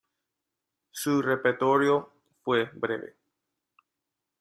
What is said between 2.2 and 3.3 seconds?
fue breve.